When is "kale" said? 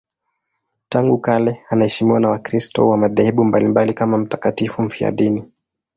1.17-1.61